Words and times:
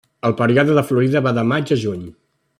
El 0.29 0.33
període 0.39 0.77
de 0.79 0.83
florida 0.87 1.23
va 1.29 1.35
de 1.41 1.45
maig 1.53 1.77
a 1.77 1.79
juny. 1.85 2.05